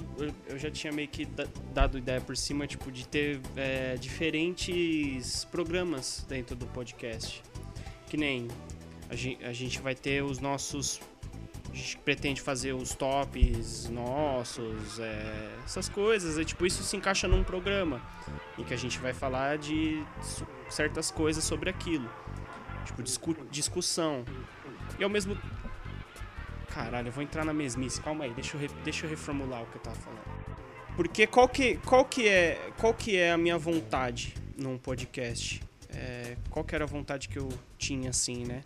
eu, 0.48 0.58
já 0.58 0.70
tinha 0.70 0.90
meio 0.90 1.08
que 1.08 1.26
da- 1.26 1.46
dado 1.74 1.98
ideia 1.98 2.22
por 2.22 2.34
cima, 2.38 2.66
tipo, 2.66 2.90
de 2.90 3.06
ter 3.06 3.42
é, 3.56 3.96
diferentes 3.96 5.44
programas 5.44 6.24
dentro 6.26 6.56
do 6.56 6.64
podcast. 6.68 7.42
Que 8.06 8.16
nem 8.16 8.48
a 9.10 9.14
gen- 9.14 9.38
a 9.44 9.52
gente, 9.52 9.82
vai 9.82 9.94
ter 9.94 10.22
os 10.24 10.38
nossos. 10.38 10.98
A 11.74 11.76
gente 11.76 11.96
pretende 11.98 12.40
fazer 12.40 12.72
os 12.72 12.94
tops 12.94 13.88
nossos, 13.90 15.00
é, 15.00 15.56
essas 15.64 15.88
coisas. 15.88 16.38
E, 16.38 16.44
tipo, 16.44 16.64
isso 16.64 16.84
se 16.84 16.96
encaixa 16.96 17.26
num 17.26 17.42
programa 17.42 18.00
em 18.56 18.62
que 18.62 18.72
a 18.72 18.76
gente 18.76 18.96
vai 19.00 19.12
falar 19.12 19.58
de 19.58 20.00
certas 20.70 21.10
coisas 21.10 21.42
sobre 21.42 21.68
aquilo. 21.68 22.08
Tipo, 22.84 23.02
discu- 23.02 23.36
discussão. 23.50 24.24
E 24.98 25.02
ao 25.02 25.10
mesmo 25.10 25.36
Caralho, 26.68 27.08
eu 27.08 27.12
vou 27.12 27.22
entrar 27.22 27.44
na 27.44 27.52
mesmice. 27.52 28.00
Calma 28.00 28.24
aí, 28.24 28.30
deixa 28.32 28.56
eu, 28.56 28.60
re- 28.60 28.70
deixa 28.84 29.06
eu 29.06 29.10
reformular 29.10 29.62
o 29.62 29.66
que 29.66 29.76
eu 29.76 29.80
tava 29.82 29.96
falando. 29.96 30.22
Porque 30.96 31.26
qual 31.26 31.48
que, 31.48 31.76
qual 31.78 32.04
que, 32.04 32.28
é, 32.28 32.70
qual 32.78 32.94
que 32.94 33.16
é 33.16 33.32
a 33.32 33.38
minha 33.38 33.58
vontade 33.58 34.34
num 34.56 34.78
podcast? 34.78 35.60
É, 35.90 36.36
qual 36.50 36.64
que 36.64 36.74
era 36.74 36.84
a 36.84 36.86
vontade 36.86 37.28
que 37.28 37.38
eu 37.38 37.48
tinha, 37.78 38.10
assim, 38.10 38.44
né? 38.44 38.62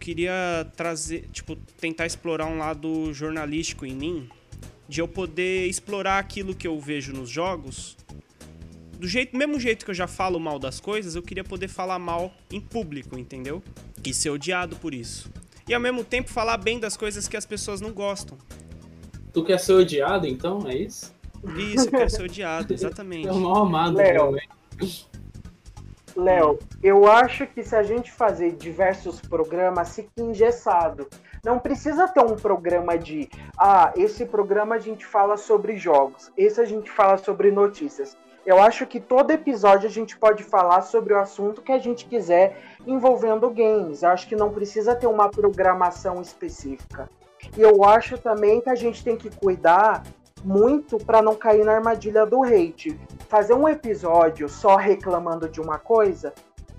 Eu 0.00 0.04
queria 0.04 0.66
trazer, 0.74 1.28
tipo, 1.30 1.54
tentar 1.78 2.06
explorar 2.06 2.46
um 2.46 2.56
lado 2.56 3.12
jornalístico 3.12 3.84
em 3.84 3.94
mim, 3.94 4.30
de 4.88 5.02
eu 5.02 5.06
poder 5.06 5.66
explorar 5.66 6.18
aquilo 6.18 6.54
que 6.54 6.66
eu 6.66 6.80
vejo 6.80 7.12
nos 7.12 7.28
jogos. 7.28 7.98
Do 8.98 9.06
jeito, 9.06 9.36
mesmo 9.36 9.60
jeito 9.60 9.84
que 9.84 9.90
eu 9.90 9.94
já 9.94 10.06
falo 10.06 10.40
mal 10.40 10.58
das 10.58 10.80
coisas, 10.80 11.14
eu 11.14 11.22
queria 11.22 11.44
poder 11.44 11.68
falar 11.68 11.98
mal 11.98 12.32
em 12.50 12.60
público, 12.60 13.18
entendeu? 13.18 13.62
E 14.02 14.14
ser 14.14 14.30
odiado 14.30 14.74
por 14.76 14.94
isso 14.94 15.30
e 15.70 15.74
ao 15.74 15.80
mesmo 15.80 16.02
tempo 16.02 16.28
falar 16.28 16.56
bem 16.56 16.80
das 16.80 16.96
coisas 16.96 17.28
que 17.28 17.36
as 17.36 17.46
pessoas 17.46 17.80
não 17.80 17.92
gostam. 17.92 18.36
Tu 19.32 19.44
quer 19.44 19.58
ser 19.60 19.74
odiado, 19.74 20.26
então? 20.26 20.68
É 20.68 20.76
isso? 20.76 21.14
Isso, 21.56 21.86
eu 21.86 21.90
quero 21.92 22.10
ser 22.10 22.22
odiado, 22.22 22.72
exatamente. 22.74 23.28
É 23.28 23.32
um 23.32 23.38
mal 23.38 23.62
amado, 23.62 23.96
Léo. 23.96 24.36
Léo, 26.16 26.58
eu 26.82 27.06
acho 27.06 27.46
que 27.46 27.62
se 27.62 27.74
a 27.74 27.82
gente 27.82 28.10
fazer 28.10 28.52
diversos 28.52 29.20
programas, 29.20 29.94
fica 29.94 30.10
engessado. 30.18 31.08
Não 31.44 31.58
precisa 31.58 32.08
ter 32.08 32.20
um 32.20 32.36
programa 32.36 32.98
de, 32.98 33.28
ah, 33.58 33.92
esse 33.96 34.26
programa 34.26 34.74
a 34.74 34.78
gente 34.78 35.06
fala 35.06 35.36
sobre 35.36 35.76
jogos, 35.76 36.30
esse 36.36 36.60
a 36.60 36.64
gente 36.64 36.90
fala 36.90 37.16
sobre 37.16 37.50
notícias. 37.50 38.16
Eu 38.44 38.60
acho 38.60 38.86
que 38.86 38.98
todo 38.98 39.30
episódio 39.30 39.88
a 39.88 39.92
gente 39.92 40.16
pode 40.16 40.42
falar 40.42 40.82
sobre 40.82 41.12
o 41.12 41.18
assunto 41.18 41.62
que 41.62 41.72
a 41.72 41.78
gente 41.78 42.06
quiser 42.06 42.56
envolvendo 42.86 43.50
games. 43.50 44.02
Eu 44.02 44.10
acho 44.10 44.26
que 44.26 44.34
não 44.34 44.50
precisa 44.50 44.94
ter 44.94 45.06
uma 45.06 45.28
programação 45.28 46.20
específica. 46.22 47.08
E 47.56 47.60
eu 47.60 47.84
acho 47.84 48.18
também 48.18 48.60
que 48.60 48.70
a 48.70 48.74
gente 48.74 49.04
tem 49.04 49.16
que 49.16 49.30
cuidar 49.30 50.02
muito 50.44 50.98
para 50.98 51.22
não 51.22 51.34
cair 51.34 51.64
na 51.64 51.72
armadilha 51.74 52.24
do 52.26 52.42
hate. 52.42 52.98
Fazer 53.28 53.54
um 53.54 53.68
episódio 53.68 54.48
só 54.48 54.76
reclamando 54.76 55.48
de 55.48 55.60
uma 55.60 55.78
coisa, 55.78 56.32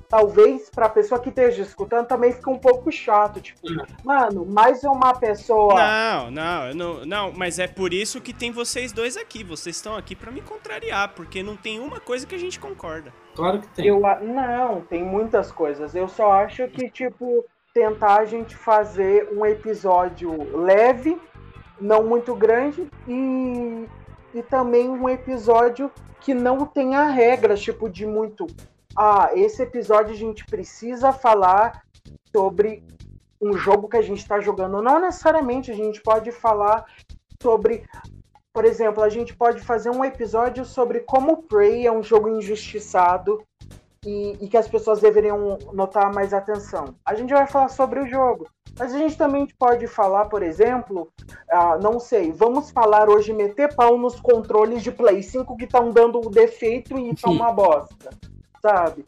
talvez 0.09 0.69
para 0.69 0.87
a 0.87 0.89
pessoa 0.89 1.19
que 1.21 1.29
esteja 1.29 1.61
escutando 1.61 2.05
também 2.05 2.33
fica 2.33 2.49
um 2.49 2.57
pouco 2.59 2.91
chato. 2.91 3.39
Tipo, 3.39 3.59
Uhum. 3.69 3.85
mano, 4.03 4.45
mais 4.45 4.83
uma 4.83 5.13
pessoa. 5.13 5.75
Não, 5.75 6.31
não, 6.31 6.67
eu 6.67 6.75
não, 6.75 7.05
não, 7.05 7.31
mas 7.33 7.59
é 7.59 7.67
por 7.67 7.93
isso 7.93 8.19
que 8.19 8.33
tem 8.33 8.51
vocês 8.51 8.91
dois 8.91 9.15
aqui. 9.15 9.43
Vocês 9.43 9.77
estão 9.77 9.95
aqui 9.95 10.15
pra 10.15 10.31
me 10.31 10.41
contrariar, 10.41 11.13
porque 11.15 11.41
não 11.41 11.55
tem 11.55 11.79
uma 11.79 11.99
coisa 12.01 12.27
que 12.27 12.35
a 12.35 12.39
gente 12.39 12.59
concorda. 12.59 13.13
Claro 13.35 13.61
que 13.61 13.67
tem. 13.69 13.87
Eu, 13.87 14.01
não, 14.21 14.81
tem 14.81 15.01
muitas 15.03 15.49
coisas. 15.51 15.95
Eu 15.95 16.09
só 16.09 16.33
acho 16.33 16.67
que, 16.67 16.89
tipo, 16.89 17.45
tentar 17.73 18.17
a 18.17 18.25
gente 18.25 18.53
fazer 18.53 19.29
um 19.31 19.45
episódio 19.45 20.57
leve, 20.57 21.17
não 21.81 22.03
muito 22.03 22.35
grande, 22.35 22.87
e, 23.07 23.87
e 24.33 24.43
também 24.43 24.89
um 24.89 25.09
episódio 25.09 25.91
que 26.19 26.33
não 26.33 26.65
tenha 26.65 27.07
regras, 27.07 27.61
tipo, 27.61 27.89
de 27.89 28.05
muito. 28.05 28.45
Ah, 28.95 29.31
esse 29.33 29.63
episódio 29.63 30.13
a 30.13 30.17
gente 30.17 30.45
precisa 30.45 31.11
falar 31.11 31.83
sobre 32.31 32.83
um 33.41 33.53
jogo 33.53 33.89
que 33.89 33.97
a 33.97 34.01
gente 34.01 34.19
está 34.19 34.39
jogando. 34.39 34.81
Não 34.81 34.99
necessariamente, 34.99 35.71
a 35.71 35.75
gente 35.75 36.01
pode 36.01 36.31
falar 36.31 36.85
sobre. 37.41 37.83
Por 38.53 38.65
exemplo, 38.65 39.01
a 39.01 39.09
gente 39.09 39.35
pode 39.35 39.61
fazer 39.61 39.89
um 39.89 40.03
episódio 40.03 40.65
sobre 40.65 40.99
como 40.99 41.43
Prey 41.43 41.87
é 41.87 41.91
um 41.91 42.03
jogo 42.03 42.27
injustiçado 42.27 43.41
e, 44.05 44.37
e 44.41 44.47
que 44.47 44.57
as 44.57 44.67
pessoas 44.67 44.99
deveriam 44.99 45.57
notar 45.73 46.13
mais 46.13 46.33
atenção. 46.33 46.95
A 47.05 47.13
gente 47.13 47.33
vai 47.33 47.47
falar 47.47 47.69
sobre 47.69 47.99
o 47.99 48.07
jogo. 48.07 48.47
Mas 48.79 48.93
a 48.93 48.97
gente 48.97 49.17
também 49.17 49.45
pode 49.59 49.85
falar, 49.85 50.25
por 50.25 50.41
exemplo, 50.41 51.11
ah, 51.49 51.77
não 51.77 51.99
sei, 51.99 52.31
vamos 52.31 52.71
falar 52.71 53.09
hoje, 53.09 53.33
meter 53.33 53.75
pau 53.75 53.97
nos 53.97 54.19
controles 54.19 54.81
de 54.81 54.91
Play 54.91 55.21
5 55.21 55.57
que 55.57 55.65
estão 55.65 55.91
dando 55.91 56.21
defeito 56.29 56.97
e 56.97 57.11
estão 57.11 57.31
uma 57.33 57.51
bosta, 57.51 58.09
sabe? 58.61 59.05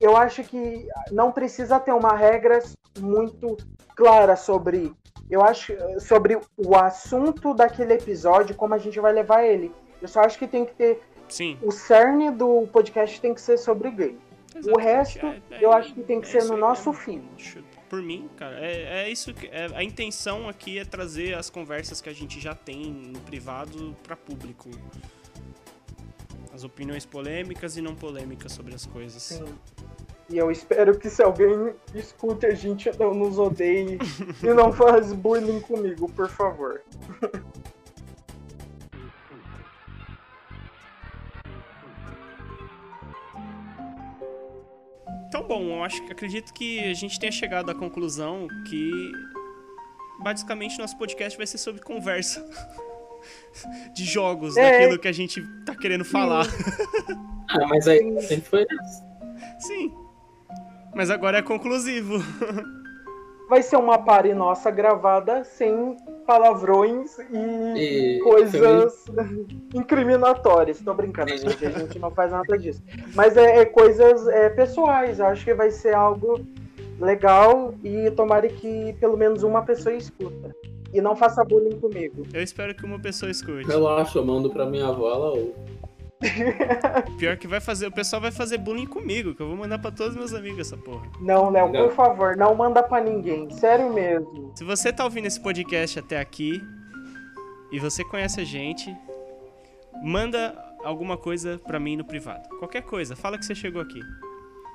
Eu 0.00 0.16
acho 0.16 0.42
que 0.44 0.88
não 1.10 1.30
precisa 1.30 1.78
ter 1.78 1.92
uma 1.92 2.14
regra 2.14 2.60
muito 2.98 3.56
clara 3.96 4.36
sobre, 4.36 4.92
eu 5.28 5.42
acho, 5.42 5.74
sobre 6.00 6.38
o 6.56 6.76
assunto 6.76 7.54
daquele 7.54 7.94
episódio, 7.94 8.54
como 8.54 8.74
a 8.74 8.78
gente 8.78 8.98
vai 9.00 9.12
levar 9.12 9.44
ele. 9.44 9.72
Eu 10.00 10.08
só 10.08 10.20
acho 10.20 10.38
que 10.38 10.48
tem 10.48 10.64
que 10.64 10.74
ter 10.74 11.00
Sim. 11.32 11.58
o 11.62 11.70
cerne 11.72 12.30
do 12.30 12.66
podcast 12.72 13.20
tem 13.20 13.32
que 13.34 13.40
ser 13.40 13.58
sobre 13.58 13.90
game. 13.90 14.18
O 14.54 14.58
exatamente. 14.58 14.82
resto, 14.84 15.26
É- 15.26 15.40
é- 15.52 15.64
eu 15.64 15.72
acho 15.72 15.94
que 15.94 16.02
tem 16.02 16.20
que 16.20 16.26
é 16.36 16.40
ser 16.40 16.44
no 16.50 16.56
nosso. 16.58 16.90
Acho- 16.90 17.62
Por 17.88 18.02
mim, 18.02 18.28
cara, 18.36 18.58
é, 18.60 19.04
é 19.04 19.10
isso 19.10 19.32
que. 19.32 19.46
é- 19.46 19.68
a 19.74 19.82
intenção 19.82 20.48
aqui 20.48 20.78
é 20.78 20.84
trazer 20.84 21.34
as 21.34 21.48
conversas 21.48 22.00
que 22.02 22.08
a 22.08 22.12
gente 22.12 22.38
já 22.40 22.54
tem 22.54 22.90
no 22.92 23.18
privado 23.20 23.96
pra 24.02 24.14
público. 24.16 24.68
as 26.54 26.64
opiniões 26.64 27.06
polêmicas 27.06 27.78
e 27.78 27.80
não 27.80 27.94
polêmicas 27.94 28.52
sobre 28.52 28.74
as 28.74 28.84
coisas. 28.84 29.22
Sim. 29.22 29.44
E 30.28 30.36
eu 30.36 30.50
espero 30.50 30.98
que 30.98 31.08
se 31.08 31.22
alguém 31.22 31.72
escute 31.94 32.44
a 32.44 32.54
gente 32.54 32.90
não 32.98 33.14
nos 33.14 33.38
odeie 33.38 33.98
e 34.42 34.54
não 34.54 34.70
faz 34.70 35.14
bullying 35.14 35.60
comigo, 35.60 36.10
por 36.12 36.28
favor. 36.28 36.82
bom, 45.52 45.76
eu 45.76 45.84
acho 45.84 46.02
que 46.04 46.12
acredito 46.12 46.52
que 46.54 46.78
a 46.80 46.94
gente 46.94 47.20
tenha 47.20 47.30
chegado 47.32 47.70
à 47.70 47.74
conclusão 47.74 48.48
que 48.68 48.90
basicamente 50.20 50.78
nosso 50.78 50.96
podcast 50.96 51.36
vai 51.36 51.46
ser 51.46 51.58
sobre 51.58 51.82
conversa 51.82 52.42
de 53.94 54.04
jogos, 54.04 54.56
É. 54.56 54.70
daquilo 54.80 54.98
que 54.98 55.08
a 55.08 55.12
gente 55.12 55.42
tá 55.66 55.74
querendo 55.76 56.04
falar. 56.06 56.46
Ah, 57.50 57.66
mas 57.68 57.86
aí 57.86 58.00
sempre 58.22 58.48
foi 58.48 58.62
essa. 58.62 59.04
Sim. 59.60 59.92
Mas 60.94 61.10
agora 61.10 61.38
é 61.38 61.42
conclusivo. 61.42 62.18
Vai 63.52 63.60
ser 63.60 63.76
uma 63.76 63.98
pare 63.98 64.32
nossa 64.32 64.70
gravada 64.70 65.44
sem 65.44 65.94
palavrões 66.26 67.18
e, 67.30 68.16
E 68.16 68.20
coisas 68.20 69.04
incriminatórias. 69.74 70.80
Tô 70.80 70.94
brincando, 70.94 71.36
gente. 71.36 71.66
A 71.66 71.70
gente 71.70 71.98
não 71.98 72.10
faz 72.10 72.32
nada 72.32 72.56
disso. 72.56 72.82
Mas 73.14 73.36
é, 73.36 73.58
é 73.58 73.66
coisas 73.66 74.26
é, 74.28 74.48
pessoais. 74.48 75.18
Eu 75.18 75.26
acho 75.26 75.44
que 75.44 75.52
vai 75.52 75.70
ser 75.70 75.94
algo 75.94 76.40
legal 76.98 77.74
e 77.84 78.10
tomara 78.12 78.48
que 78.48 78.96
pelo 78.98 79.18
menos 79.18 79.42
uma 79.42 79.60
pessoa 79.60 79.94
escuta. 79.94 80.56
E 80.90 81.02
não 81.02 81.14
faça 81.14 81.44
bullying 81.44 81.78
comigo. 81.78 82.22
Eu 82.32 82.42
espero 82.42 82.74
que 82.74 82.86
uma 82.86 82.98
pessoa 82.98 83.30
escute. 83.30 83.68
Relaxa, 83.68 84.18
eu 84.18 84.24
mando 84.24 84.48
pra 84.48 84.64
minha 84.64 84.86
avó, 84.86 85.12
ela 85.12 85.28
ouve. 85.28 85.52
Pior 87.18 87.36
que 87.36 87.46
vai 87.46 87.60
fazer, 87.60 87.86
o 87.86 87.92
pessoal 87.92 88.20
vai 88.22 88.30
fazer 88.30 88.58
bullying 88.58 88.86
comigo, 88.86 89.34
que 89.34 89.42
eu 89.42 89.48
vou 89.48 89.56
mandar 89.56 89.78
pra 89.78 89.90
todos 89.90 90.16
meus 90.16 90.32
amigos 90.32 90.60
essa 90.60 90.76
porra. 90.76 91.06
Não, 91.20 91.50
Léo, 91.50 91.70
Não. 91.72 91.88
por 91.88 91.94
favor, 91.94 92.36
não 92.36 92.54
manda 92.54 92.82
pra 92.82 93.00
ninguém. 93.00 93.50
Sério 93.50 93.92
mesmo. 93.92 94.52
Se 94.54 94.64
você 94.64 94.92
tá 94.92 95.04
ouvindo 95.04 95.26
esse 95.26 95.40
podcast 95.40 95.98
até 95.98 96.18
aqui 96.20 96.62
e 97.70 97.78
você 97.78 98.04
conhece 98.04 98.40
a 98.40 98.44
gente, 98.44 98.94
manda 100.02 100.54
alguma 100.84 101.16
coisa 101.16 101.60
pra 101.66 101.78
mim 101.78 101.96
no 101.96 102.04
privado. 102.04 102.48
Qualquer 102.58 102.82
coisa, 102.82 103.14
fala 103.16 103.38
que 103.38 103.44
você 103.44 103.54
chegou 103.54 103.80
aqui. 103.80 104.00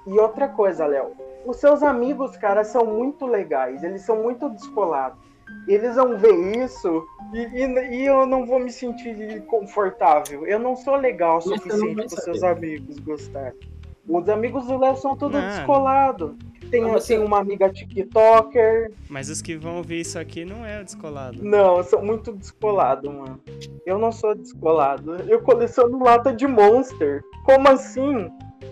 E 0.05 0.17
outra 0.19 0.47
coisa, 0.47 0.85
Léo. 0.85 1.11
Os 1.45 1.57
seus 1.57 1.83
amigos, 1.83 2.35
cara, 2.37 2.63
são 2.63 2.85
muito 2.85 3.25
legais. 3.25 3.83
Eles 3.83 4.01
são 4.01 4.21
muito 4.23 4.49
descolados. 4.49 5.19
Eles 5.67 5.95
vão 5.95 6.17
ver 6.17 6.33
isso 6.63 7.05
e, 7.33 7.39
e- 7.39 7.95
e 8.01 8.05
eu 8.05 8.25
não 8.25 8.45
vou 8.45 8.59
me 8.59 8.71
sentir 8.71 9.41
confortável. 9.47 10.45
Eu 10.45 10.59
não 10.59 10.75
sou 10.75 10.95
legal 10.95 11.37
o 11.37 11.41
suficiente 11.41 11.95
para 12.09 12.21
seus 12.23 12.41
amigos 12.43 12.99
gostarem. 12.99 13.59
Os 14.07 14.29
amigos 14.29 14.65
do 14.67 14.77
Léo 14.77 14.95
são 14.95 15.17
todos 15.17 15.37
descolados. 15.57 16.31
Tem, 16.71 16.83
você- 16.85 17.15
tem 17.17 17.25
uma 17.25 17.39
amiga 17.39 17.69
TikToker. 17.69 18.91
Mas 19.09 19.29
os 19.29 19.41
que 19.41 19.55
vão 19.57 19.77
ouvir 19.77 19.99
isso 20.01 20.17
aqui 20.17 20.45
não 20.45 20.65
é 20.65 20.81
descolado. 20.83 21.43
Não, 21.43 21.83
são 21.83 22.01
muito 22.03 22.31
descolados, 22.31 23.13
mano. 23.13 23.39
Eu 23.85 23.97
não 23.97 24.11
sou 24.13 24.33
descolado. 24.35 25.15
Eu 25.29 25.41
coleciono 25.41 26.01
lata 26.01 26.33
de 26.33 26.47
Monster. 26.47 27.21
Como 27.45 27.67
assim? 27.69 28.29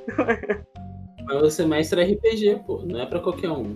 Mas 1.25 1.41
você 1.41 1.63
é 1.63 1.65
mestre 1.65 2.01
RPG, 2.03 2.63
pô. 2.65 2.81
Não 2.85 3.01
é 3.01 3.05
pra 3.05 3.19
qualquer 3.19 3.49
um. 3.49 3.75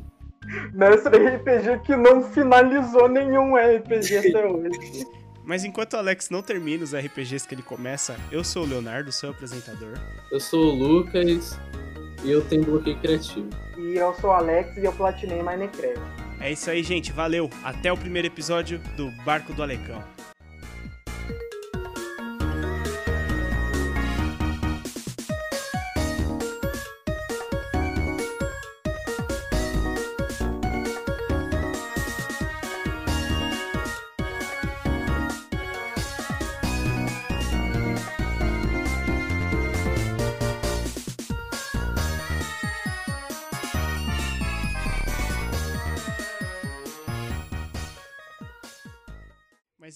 Mestre 0.74 1.18
RPG 1.18 1.80
que 1.84 1.96
não 1.96 2.24
finalizou 2.24 3.08
nenhum 3.08 3.56
RPG 3.56 4.18
até 4.30 4.46
hoje. 4.46 5.06
Mas 5.44 5.64
enquanto 5.64 5.94
o 5.94 5.98
Alex 5.98 6.30
não 6.30 6.44
termina 6.44 6.84
os 6.84 6.94
RPGs 6.94 7.48
que 7.48 7.56
ele 7.56 7.64
começa, 7.64 8.16
eu 8.32 8.44
sou 8.44 8.64
o 8.64 8.68
Leonardo, 8.68 9.12
seu 9.12 9.32
apresentador. 9.32 9.98
Eu 10.32 10.40
sou 10.40 10.64
o 10.66 10.76
Lucas 10.76 11.60
e 12.24 12.32
eu 12.32 12.42
tenho 12.46 12.64
bloqueio 12.64 12.98
criativo. 13.00 13.50
E 13.78 13.96
eu 13.96 14.14
sou 14.16 14.30
o 14.30 14.34
Alex 14.34 14.78
e 14.78 14.86
eu 14.86 14.94
platinei 14.94 15.42
Minecraft. 15.42 16.00
É 16.40 16.52
isso 16.52 16.70
aí, 16.70 16.84
gente. 16.84 17.12
Valeu. 17.12 17.50
Até 17.64 17.92
o 17.92 17.98
primeiro 17.98 18.28
episódio 18.28 18.80
do 18.96 19.12
Barco 19.24 19.54
do 19.54 19.64
Alecão. 19.64 20.04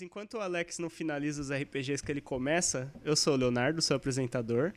Enquanto 0.03 0.35
o 0.35 0.41
Alex 0.41 0.79
não 0.79 0.89
finaliza 0.89 1.41
os 1.41 1.51
RPGs 1.51 2.03
que 2.03 2.11
ele 2.11 2.21
começa, 2.21 2.91
eu 3.03 3.15
sou 3.15 3.33
o 3.33 3.37
Leonardo, 3.37 3.81
seu 3.81 3.95
apresentador. 3.95 4.73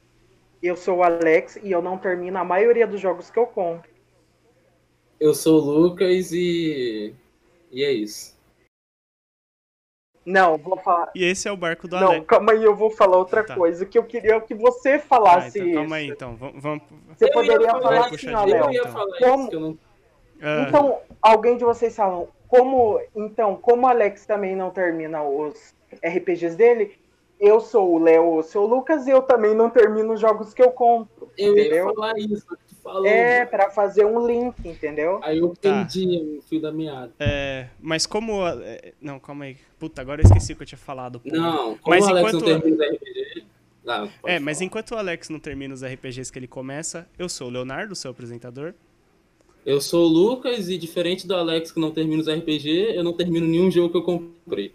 Eu 0.62 0.76
sou 0.76 0.98
o 0.98 1.02
Alex 1.02 1.56
e 1.62 1.70
eu 1.70 1.82
não 1.82 1.98
termino 1.98 2.38
a 2.38 2.44
maioria 2.44 2.86
dos 2.86 3.00
jogos 3.00 3.30
que 3.30 3.38
eu 3.38 3.46
compro. 3.46 3.88
Eu 5.20 5.34
sou 5.34 5.60
o 5.60 5.64
Lucas 5.64 6.32
e. 6.32 7.14
E 7.70 7.84
é 7.84 7.92
isso. 7.92 8.36
Não, 10.24 10.56
vou 10.58 10.76
falar. 10.78 11.12
E 11.14 11.24
esse 11.24 11.46
é 11.46 11.52
o 11.52 11.56
Barco 11.56 11.86
do 11.86 11.94
Não, 12.00 12.08
Alex. 12.08 12.26
calma 12.26 12.52
aí, 12.52 12.64
eu 12.64 12.74
vou 12.74 12.90
falar 12.90 13.16
outra 13.16 13.44
Tá. 13.44 13.54
coisa 13.54 13.86
que 13.86 13.96
eu 13.96 14.02
queria 14.04 14.40
que 14.40 14.54
você 14.54 14.94
Ah, 14.94 15.00
falasse 15.00 15.58
então, 15.60 15.74
calma 15.74 15.96
aí, 15.96 16.08
então. 16.08 16.36
Vamos. 16.36 16.62
vamos... 16.62 16.82
Você 17.16 17.24
Eu 17.24 17.28
ia 17.28 17.32
poderia 17.32 17.70
falar 17.70 18.06
assim, 18.06 18.26
então. 18.26 18.42
Como- 18.44 18.72
isso, 18.72 19.48
que 19.48 19.54
eu 19.54 19.60
não. 19.60 19.78
Ah, 20.42 20.66
Então, 20.68 21.00
alguém 21.22 21.56
de 21.56 21.64
vocês 21.64 21.94
falam, 21.94 22.28
como. 22.48 23.00
Então, 23.14 23.56
como 23.56 23.86
o 23.86 23.88
Alex 23.88 24.26
também 24.26 24.54
não 24.56 24.70
termina 24.70 25.22
os 25.22 25.74
RPGs 26.04 26.56
dele, 26.56 26.92
eu 27.38 27.60
sou 27.60 27.94
o 27.94 27.98
Léo, 27.98 28.38
eu 28.38 28.42
sou 28.42 28.64
o 28.64 28.66
Lucas 28.66 29.06
e 29.06 29.10
eu 29.10 29.22
também 29.22 29.54
não 29.54 29.68
termino 29.70 30.14
os 30.14 30.20
jogos 30.20 30.54
que 30.54 30.62
eu 30.62 30.70
compro. 30.70 31.30
Eu 31.36 31.54
ia 31.56 31.60
entendeu? 31.62 31.94
falar 31.94 32.18
isso, 32.18 32.46
que 32.46 32.64
tu 32.68 32.74
falou. 32.82 33.06
É, 33.06 33.44
pra 33.44 33.70
fazer 33.70 34.06
um 34.06 34.26
link, 34.26 34.54
entendeu? 34.66 35.20
Aí 35.22 35.38
eu 35.38 35.48
Tá. 35.50 35.56
perdi 35.60 36.38
o 36.38 36.42
fio 36.42 36.60
da 36.62 36.72
meada. 36.72 37.12
é, 37.18 37.66
mas 37.80 38.06
como. 38.06 38.46
é, 38.48 38.92
Não, 39.00 39.18
calma 39.20 39.44
aí. 39.44 39.56
Puta, 39.78 40.00
agora 40.00 40.22
eu 40.22 40.24
esqueci 40.24 40.52
o 40.54 40.56
que 40.56 40.62
eu 40.62 40.66
tinha 40.66 40.78
falado. 40.78 41.20
pô. 41.20 41.28
Não, 41.30 41.76
como 41.76 41.80
Mas 41.94 42.06
o 42.06 42.08
Alex 42.10 42.28
enquanto- 42.34 42.48
não 42.48 42.60
termina 42.60 42.84
o 42.84 42.88
RPG. 42.94 43.44
Ah, 43.88 44.08
É, 44.24 44.40
mas 44.40 44.56
falar. 44.58 44.66
enquanto 44.66 44.90
o 44.92 44.96
Alex 44.96 45.28
não 45.28 45.38
termina 45.38 45.72
os 45.72 45.84
RPGs 45.84 46.32
que 46.32 46.38
ele 46.38 46.48
começa, 46.48 47.06
eu 47.18 47.28
sou 47.28 47.46
o 47.46 47.50
Leonardo, 47.50 47.94
seu 47.94 48.10
apresentador. 48.10 48.74
Eu 49.66 49.80
sou 49.80 50.04
o 50.04 50.08
Lucas 50.08 50.68
e 50.68 50.78
diferente 50.78 51.26
do 51.26 51.34
Alex 51.34 51.72
que 51.72 51.80
não 51.80 51.90
termina 51.90 52.22
os 52.22 52.28
RPG, 52.28 52.94
eu 52.94 53.02
não 53.02 53.12
termino 53.12 53.48
nenhum 53.48 53.68
jogo 53.68 53.90
que 53.90 53.96
eu 53.96 54.02
comprei. 54.02 54.72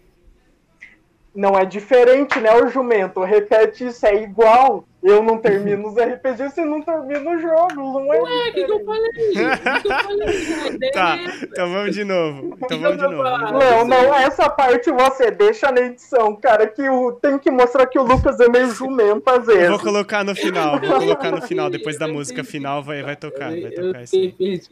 Não 1.34 1.58
é 1.58 1.64
diferente, 1.64 2.38
né, 2.38 2.54
o 2.54 2.68
jumento? 2.68 3.20
Repete 3.20 3.86
isso, 3.86 4.04
é 4.04 4.22
igual. 4.22 4.86
Eu 5.02 5.20
não 5.20 5.36
termino 5.38 5.88
os 5.88 5.96
RPGs, 5.96 6.54
você 6.54 6.64
não 6.64 6.80
termina 6.80 7.34
os 7.34 7.42
jogos, 7.42 7.74
não 7.76 8.14
é? 8.14 8.20
Ué, 8.20 8.48
o 8.50 8.52
que, 8.52 8.64
que 8.64 8.70
eu 8.72 8.84
falei? 8.84 9.08
O 9.10 9.12
que, 9.12 9.82
que 9.82 9.88
eu 9.88 9.98
falei? 9.98 10.90
Tá, 10.92 11.18
então 11.42 11.72
vamos 11.72 11.92
de 11.94 12.04
novo. 12.04 12.56
Então 12.62 12.78
vamos 12.78 12.96
de 12.98 13.02
novo. 13.02 13.22
Não, 13.24 13.84
não, 13.84 14.14
essa 14.14 14.48
parte 14.48 14.92
você 14.92 15.30
deixa 15.32 15.72
na 15.72 15.80
edição, 15.80 16.36
cara, 16.36 16.68
que 16.68 16.88
o, 16.88 17.12
tem 17.12 17.36
que 17.36 17.50
mostrar 17.50 17.86
que 17.86 17.98
o 17.98 18.04
Lucas 18.04 18.38
é 18.38 18.48
meio 18.48 18.70
jumento 18.70 19.28
às 19.28 19.48
Eu 19.48 19.54
vezes. 19.54 19.68
vou 19.70 19.80
colocar 19.80 20.22
no 20.24 20.36
final, 20.36 20.78
vou 20.78 21.00
colocar 21.00 21.30
no 21.32 21.42
final, 21.42 21.68
depois 21.70 21.98
da 21.98 22.06
música 22.06 22.44
final 22.44 22.80
vai, 22.82 23.02
vai 23.02 23.16
tocar, 23.16 23.50
vai 23.50 23.64
Eu 23.74 23.86
tocar 23.88 24.02
isso 24.04 24.16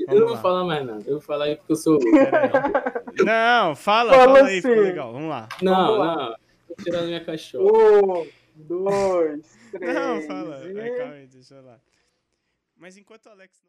Eu 0.09 0.21
não 0.21 0.29
vou 0.29 0.37
falar 0.37 0.63
mais 0.65 0.87
nada. 0.87 1.03
Eu 1.07 1.15
vou 1.15 1.21
falar 1.23 1.47
aí 1.47 1.57
porque 1.57 1.73
eu 1.73 1.77
sou 1.77 1.97
o. 1.97 2.01
Não, 3.25 3.75
fala, 3.75 4.13
Fala 4.13 4.25
fala 4.37 4.47
aí, 4.49 4.57
ficou 4.63 4.73
assim. 4.73 4.81
legal, 4.83 5.13
vamos 5.13 5.29
lá. 5.29 5.49
Não, 5.61 5.75
Vamos 5.87 5.99
lá. 5.99 6.17
não. 6.17 6.35
Tô 6.69 6.83
tirando 6.85 7.07
minha 7.07 7.25
cachorra. 7.25 7.65
Um, 7.65 8.27
dois. 8.55 9.60
Não, 9.79 10.23
fala, 10.23 10.65
e- 10.71 10.81
Ai, 10.81 10.97
calma 10.97 11.13
aí, 11.15 11.27
deixa 11.27 11.61
lá. 11.61 11.81
Mas 12.77 12.97
enquanto 12.97 13.27
o 13.27 13.31
Alex... 13.31 13.63